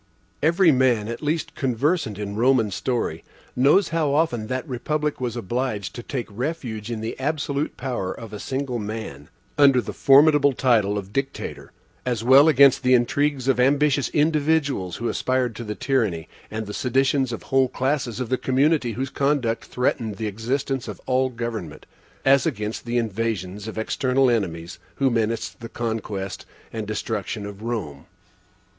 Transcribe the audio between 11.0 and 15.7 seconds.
Dictator, as well against the intrigues of ambitious individuals who aspired to